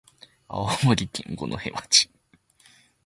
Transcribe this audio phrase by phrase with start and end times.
[0.47, 2.09] 青森県五戸町